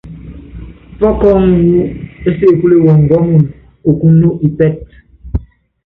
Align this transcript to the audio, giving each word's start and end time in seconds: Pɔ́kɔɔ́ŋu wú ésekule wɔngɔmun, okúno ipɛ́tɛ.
Pɔ́kɔɔ́ŋu 0.97 1.53
wú 1.69 1.79
ésekule 2.29 2.75
wɔngɔmun, 2.85 3.43
okúno 3.89 4.27
ipɛ́tɛ. 4.47 4.81